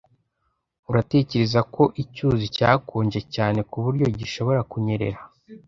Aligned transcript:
Uratekereza 0.89 1.59
ko 1.73 1.83
icyuzi 2.03 2.45
cyakonje 2.55 3.19
cyane 3.35 3.59
kuburyo 3.71 4.05
gishobora 4.19 4.61
kunyerera? 4.71 5.19